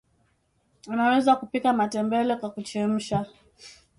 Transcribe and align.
unaweza 0.87 1.35
kupika 1.35 1.73
matembele 1.73 2.35
kwa 2.35 2.49
kuchemsha 2.49 3.25